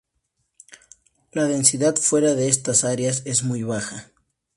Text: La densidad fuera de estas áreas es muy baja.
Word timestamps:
La 1.31 1.43
densidad 1.45 1.95
fuera 1.95 2.33
de 2.33 2.47
estas 2.49 2.83
áreas 2.85 3.21
es 3.25 3.43
muy 3.43 3.61
baja. 3.61 4.09